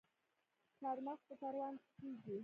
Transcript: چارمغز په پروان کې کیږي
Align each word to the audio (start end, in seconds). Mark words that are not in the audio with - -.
چارمغز 0.79 1.21
په 1.27 1.33
پروان 1.39 1.73
کې 1.81 1.89
کیږي 1.99 2.37